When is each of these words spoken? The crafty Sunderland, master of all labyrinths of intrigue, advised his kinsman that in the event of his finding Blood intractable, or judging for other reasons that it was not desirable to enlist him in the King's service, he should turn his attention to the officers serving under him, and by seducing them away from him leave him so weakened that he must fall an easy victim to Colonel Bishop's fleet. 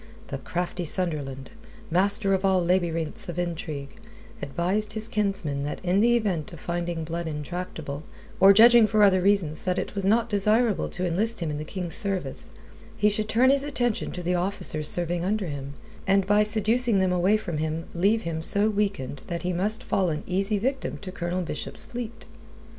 The 0.29 0.39
crafty 0.39 0.83
Sunderland, 0.83 1.51
master 1.91 2.33
of 2.33 2.43
all 2.43 2.65
labyrinths 2.65 3.29
of 3.29 3.37
intrigue, 3.37 3.99
advised 4.41 4.93
his 4.93 5.07
kinsman 5.07 5.61
that 5.65 5.79
in 5.85 6.01
the 6.01 6.15
event 6.17 6.51
of 6.51 6.57
his 6.59 6.65
finding 6.65 7.03
Blood 7.03 7.27
intractable, 7.27 8.01
or 8.39 8.51
judging 8.51 8.87
for 8.87 9.03
other 9.03 9.21
reasons 9.21 9.63
that 9.65 9.77
it 9.77 9.93
was 9.93 10.03
not 10.03 10.27
desirable 10.27 10.89
to 10.89 11.05
enlist 11.05 11.39
him 11.39 11.51
in 11.51 11.59
the 11.59 11.63
King's 11.63 11.93
service, 11.93 12.49
he 12.97 13.09
should 13.11 13.29
turn 13.29 13.51
his 13.51 13.63
attention 13.63 14.09
to 14.13 14.23
the 14.23 14.33
officers 14.33 14.89
serving 14.89 15.23
under 15.23 15.45
him, 15.45 15.75
and 16.07 16.25
by 16.25 16.41
seducing 16.41 16.97
them 16.97 17.11
away 17.11 17.37
from 17.37 17.59
him 17.59 17.85
leave 17.93 18.23
him 18.23 18.41
so 18.41 18.71
weakened 18.71 19.21
that 19.27 19.43
he 19.43 19.53
must 19.53 19.83
fall 19.83 20.09
an 20.09 20.23
easy 20.25 20.57
victim 20.57 20.97
to 20.97 21.11
Colonel 21.11 21.43
Bishop's 21.43 21.85
fleet. 21.85 22.25